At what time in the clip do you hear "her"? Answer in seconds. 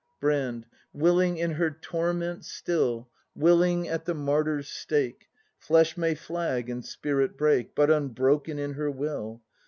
1.51-1.69, 8.73-8.89